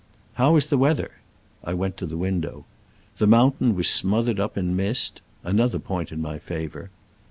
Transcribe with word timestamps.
"How 0.33 0.55
is 0.55 0.65
the 0.65 0.79
weather?" 0.79 1.11
I 1.63 1.75
went 1.75 1.95
to 1.97 2.07
the 2.07 2.17
window. 2.17 2.65
The 3.19 3.27
mountain 3.27 3.75
was 3.75 3.87
smothered 3.87 4.39
up 4.39 4.57
in 4.57 4.75
mist— 4.75 5.21
another 5.43 5.77
point 5.77 6.11
in 6.11 6.19
my 6.19 6.39
favor. 6.39 6.89